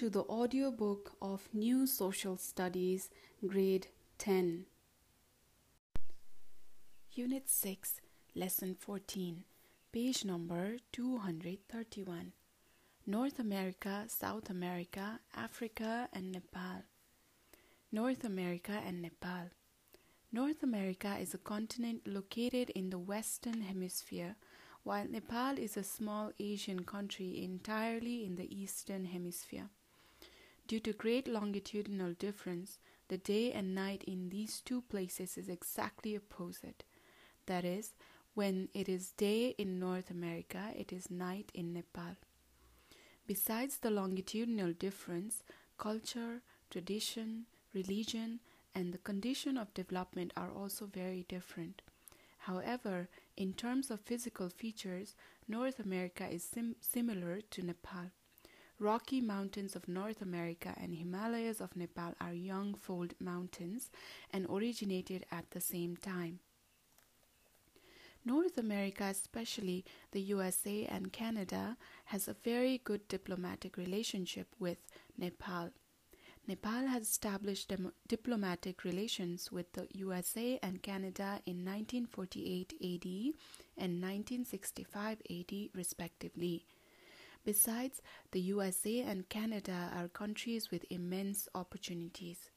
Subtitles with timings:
[0.00, 3.10] to the audiobook of New Social Studies,
[3.46, 4.64] Grade 10.
[7.12, 8.00] Unit 6,
[8.34, 9.44] Lesson 14,
[9.92, 12.32] page number 231.
[13.06, 16.84] North America, South America, Africa, and Nepal.
[17.92, 19.50] North America and Nepal.
[20.32, 24.36] North America is a continent located in the Western Hemisphere
[24.82, 29.68] while Nepal is a small Asian country entirely in the Eastern Hemisphere.
[30.70, 32.78] Due to great longitudinal difference,
[33.08, 36.84] the day and night in these two places is exactly opposite.
[37.46, 37.94] That is,
[38.34, 42.14] when it is day in North America, it is night in Nepal.
[43.26, 45.42] Besides the longitudinal difference,
[45.76, 48.38] culture, tradition, religion,
[48.72, 51.82] and the condition of development are also very different.
[52.38, 55.16] However, in terms of physical features,
[55.48, 58.12] North America is sim- similar to Nepal.
[58.80, 63.90] Rocky Mountains of North America and Himalayas of Nepal are young fold mountains
[64.32, 66.38] and originated at the same time.
[68.24, 74.78] North America, especially the USA and Canada, has a very good diplomatic relationship with
[75.18, 75.68] Nepal.
[76.48, 77.70] Nepal has established
[78.08, 83.04] diplomatic relations with the USA and Canada in 1948 AD
[83.76, 86.64] and 1965 AD, respectively.
[87.44, 88.02] Besides,
[88.32, 92.50] the USA and Canada are countries with immense opportunities.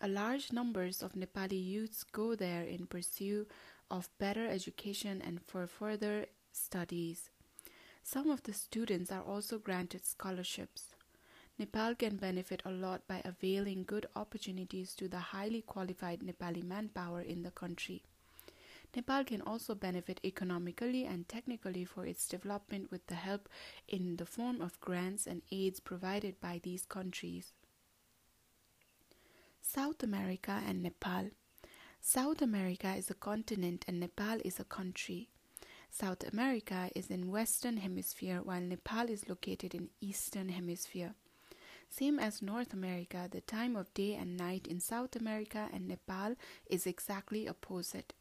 [0.00, 3.50] A large numbers of Nepali youths go there in pursuit
[3.90, 7.30] of better education and for further studies.
[8.04, 10.94] Some of the students are also granted scholarships.
[11.58, 17.20] Nepal can benefit a lot by availing good opportunities to the highly qualified Nepali manpower
[17.20, 18.04] in the country.
[18.96, 23.48] Nepal can also benefit economically and technically for its development with the help
[23.86, 27.52] in the form of grants and aids provided by these countries.
[29.60, 31.30] South America and Nepal.
[32.00, 35.28] South America is a continent and Nepal is a country.
[35.90, 41.14] South America is in western hemisphere while Nepal is located in eastern hemisphere.
[41.90, 46.36] Same as North America, the time of day and night in South America and Nepal
[46.66, 48.12] is exactly opposite.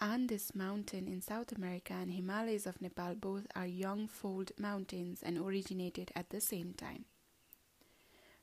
[0.00, 5.38] Andes Mountain in South America and Himalayas of Nepal both are young fold mountains and
[5.38, 7.04] originated at the same time.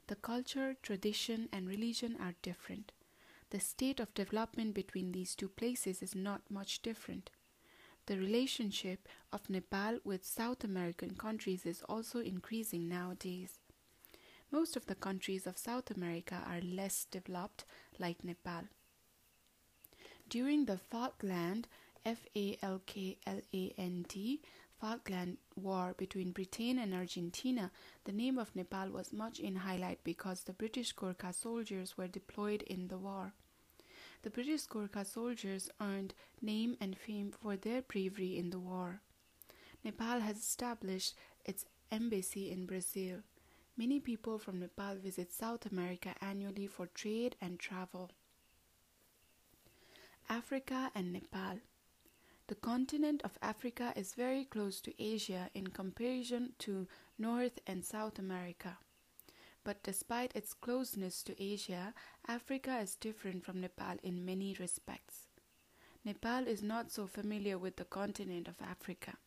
[0.08, 2.92] The culture, tradition, and religion are different.
[3.52, 7.30] The state of development between these two places is not much different.
[8.06, 13.60] The relationship of Nepal with South American countries is also increasing nowadays.
[14.52, 17.64] Most of the countries of South America are less developed,
[17.98, 18.64] like Nepal.
[20.34, 21.68] During the Falkland
[22.04, 24.42] F A L K L A N D
[24.82, 27.70] Falkland War between Britain and Argentina,
[28.06, 32.64] the name of Nepal was much in highlight because the British Gurkha soldiers were deployed
[32.64, 33.34] in the war.
[34.24, 39.02] The British Gurkha soldiers earned name and fame for their bravery in the war.
[39.84, 41.14] Nepal has established
[41.46, 43.18] its embassy in Brazil.
[43.78, 48.10] Many people from Nepal visit South America annually for trade and travel.
[50.34, 51.60] Africa and Nepal.
[52.48, 56.88] The continent of Africa is very close to Asia in comparison to
[57.20, 58.80] North and South America.
[59.64, 61.94] But despite its closeness to Asia,
[62.28, 65.28] Africa is different from Nepal in many respects.
[66.04, 69.18] Nepal is not so familiar with the continent of Africa,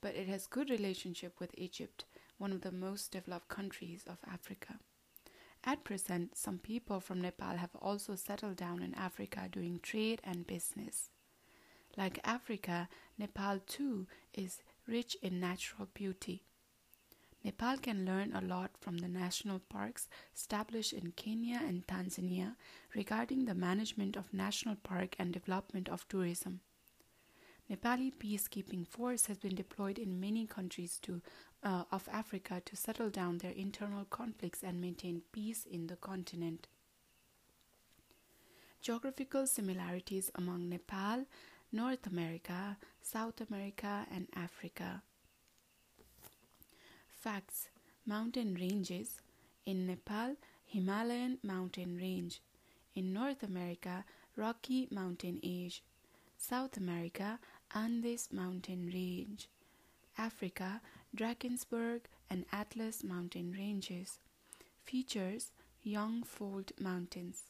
[0.00, 2.06] but it has good relationship with Egypt
[2.38, 4.80] one of the most developed countries of Africa.
[5.64, 10.46] At present, some people from Nepal have also settled down in Africa doing trade and
[10.46, 11.10] business.
[11.96, 12.88] Like Africa,
[13.18, 16.44] Nepal too is rich in natural beauty.
[17.44, 22.56] Nepal can learn a lot from the national parks established in Kenya and Tanzania
[22.94, 26.60] regarding the management of national park and development of tourism.
[27.70, 31.22] Nepali peacekeeping force has been deployed in many countries to
[31.62, 36.66] uh, of Africa to settle down their internal conflicts and maintain peace in the continent.
[38.80, 41.26] Geographical similarities among Nepal,
[41.72, 45.02] North America, South America, and Africa.
[47.08, 47.68] Facts
[48.06, 49.20] Mountain ranges.
[49.66, 52.40] In Nepal, Himalayan mountain range.
[52.94, 54.04] In North America,
[54.36, 55.82] Rocky Mountain Age.
[56.38, 57.38] South America,
[57.74, 59.48] Andes mountain range.
[60.16, 60.80] Africa,
[61.16, 64.20] Drakensberg and Atlas mountain ranges.
[64.84, 65.50] Features
[65.82, 67.42] Young Fold Mountains.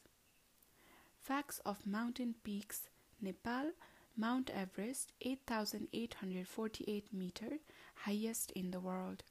[1.21, 2.87] Facts of mountain peaks
[3.21, 3.71] Nepal,
[4.17, 7.59] Mount Everest, 8,848 meter,
[7.95, 9.23] highest in the world.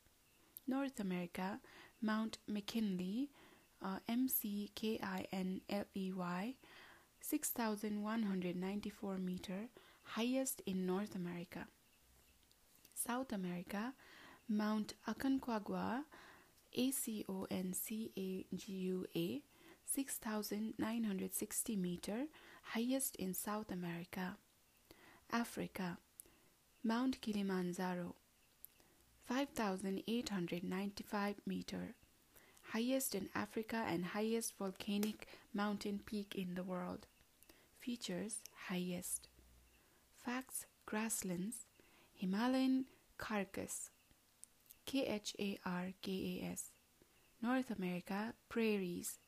[0.66, 1.58] North America,
[2.00, 3.30] Mount McKinley,
[3.82, 6.54] uh, M C K I N L E Y,
[7.20, 9.68] 6,194 meter,
[10.04, 11.66] highest in North America.
[12.94, 13.94] South America,
[14.52, 16.02] Mount Aconcagua,
[16.74, 19.42] A C O N C A G U A,
[19.86, 22.24] 6,960 meter,
[22.74, 24.36] highest in South America.
[25.30, 25.98] Africa,
[26.82, 28.16] Mount Kilimanjaro,
[29.28, 31.94] 5,895 meter,
[32.72, 37.06] highest in Africa and highest volcanic mountain peak in the world.
[37.78, 39.28] Features highest.
[40.24, 41.66] Facts grasslands,
[42.14, 42.86] Himalayan
[43.16, 43.90] Kharkas,
[44.90, 46.64] K H A R K A S.
[47.40, 49.20] North America prairies,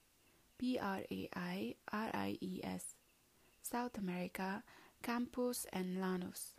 [0.59, 2.97] P R A I R I E S.
[3.63, 4.65] South America
[5.05, 6.55] Campos and Llanos,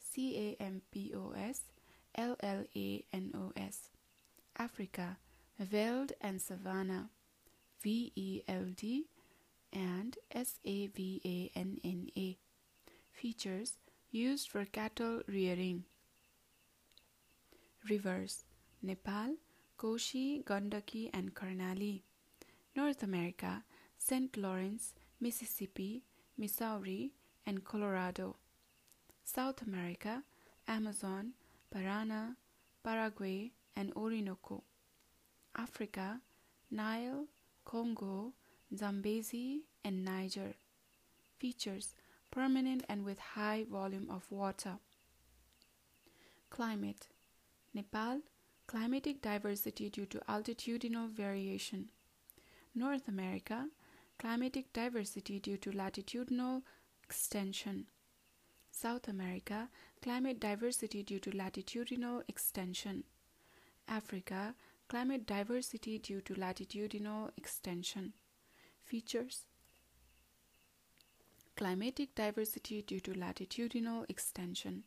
[0.00, 1.64] C A M P O S
[2.14, 3.90] L L A N O S.
[4.56, 5.18] Africa
[5.60, 7.10] Veld and Savannah,
[7.82, 9.04] V E L D
[9.70, 12.38] and S A V A N N A.
[13.12, 13.74] Features
[14.10, 15.84] used for cattle rearing.
[17.88, 18.45] Rivers
[18.82, 19.36] Nepal,
[19.78, 22.02] Koshi, Gandaki, and Karnali.
[22.74, 23.64] North America
[23.98, 24.36] St.
[24.36, 26.02] Lawrence, Mississippi,
[26.36, 27.12] Missouri,
[27.46, 28.36] and Colorado.
[29.24, 30.22] South America
[30.68, 31.32] Amazon,
[31.74, 32.36] Parana,
[32.84, 34.62] Paraguay, and Orinoco.
[35.56, 36.20] Africa
[36.70, 37.26] Nile,
[37.64, 38.32] Congo,
[38.74, 40.54] Zambezi, and Niger.
[41.38, 41.94] Features
[42.30, 44.78] permanent and with high volume of water.
[46.50, 47.08] Climate
[47.74, 48.20] Nepal
[48.66, 51.90] climatic diversity due to altitudinal variation.
[52.74, 53.68] North America
[54.18, 56.62] climatic diversity due to latitudinal
[57.04, 57.86] extension.
[58.70, 59.68] South America
[60.02, 63.04] climate diversity due to latitudinal extension.
[63.88, 64.54] Africa
[64.88, 68.12] climate diversity due to latitudinal extension.
[68.84, 69.46] Features
[71.56, 74.84] Climatic diversity due to latitudinal extension.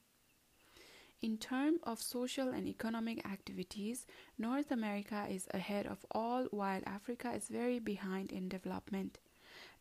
[1.21, 4.07] In terms of social and economic activities,
[4.37, 9.17] North America is ahead of all while Africa is very behind in development.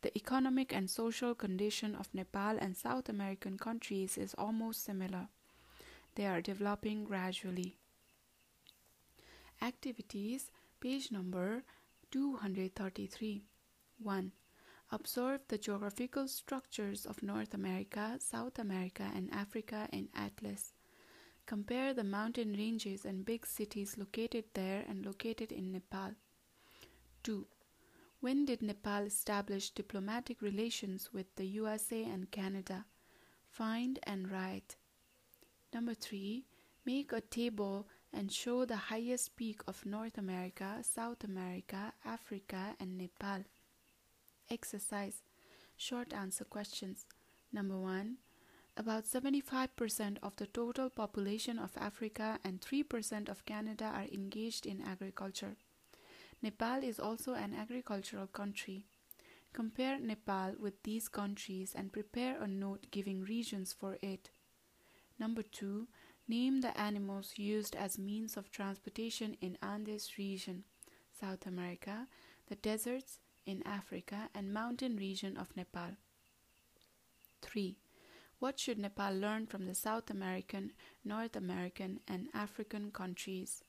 [0.02, 5.28] The economic and social condition of Nepal and South American countries is almost similar.
[6.16, 7.76] They are developing gradually.
[9.62, 10.50] Activities,
[10.80, 11.62] page number
[12.10, 13.42] 233.
[14.02, 14.32] 1.
[14.90, 20.72] Observe the geographical structures of North America, South America, and Africa in Atlas.
[21.48, 26.10] Compare the mountain ranges and big cities located there and located in Nepal.
[27.22, 27.46] 2.
[28.20, 32.84] When did Nepal establish diplomatic relations with the USA and Canada?
[33.48, 34.76] Find and write.
[35.72, 36.44] Number 3.
[36.84, 42.98] Make a table and show the highest peak of North America, South America, Africa, and
[42.98, 43.44] Nepal.
[44.50, 45.22] Exercise
[45.78, 47.06] Short answer questions.
[47.50, 48.18] Number 1.
[48.78, 54.80] About 75% of the total population of Africa and 3% of Canada are engaged in
[54.80, 55.56] agriculture.
[56.42, 58.84] Nepal is also an agricultural country.
[59.52, 64.30] Compare Nepal with these countries and prepare a note giving regions for it.
[65.18, 65.88] Number 2.
[66.28, 70.62] Name the animals used as means of transportation in Andes region,
[71.18, 72.06] South America,
[72.46, 75.96] the deserts in Africa, and mountain region of Nepal.
[77.42, 77.76] 3.
[78.40, 80.72] What should Nepal learn from the South American,
[81.04, 83.64] North American, and African countries?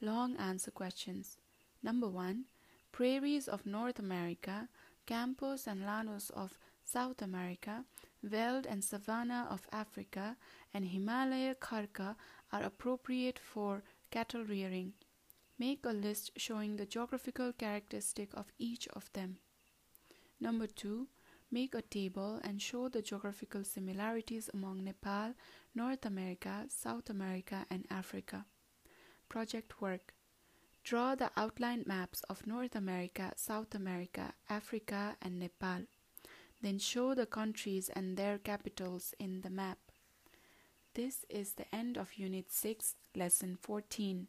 [0.00, 1.36] Long answer questions.
[1.82, 2.46] Number 1.
[2.90, 4.70] Prairies of North America,
[5.04, 7.84] Campos and Llanos of South America,
[8.22, 10.38] Veld and Savanna of Africa,
[10.72, 12.16] and Himalaya Kharka
[12.52, 14.94] are appropriate for cattle rearing.
[15.58, 19.36] Make a list showing the geographical characteristic of each of them.
[20.40, 21.08] Number 2.
[21.50, 25.34] Make a table and show the geographical similarities among Nepal,
[25.74, 28.46] North America, South America, and Africa.
[29.28, 30.12] Project work.
[30.82, 35.82] Draw the outline maps of North America, South America, Africa, and Nepal.
[36.62, 39.78] Then show the countries and their capitals in the map.
[40.94, 44.28] This is the end of Unit 6, Lesson 14.